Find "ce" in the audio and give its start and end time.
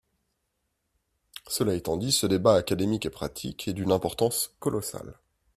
2.11-2.25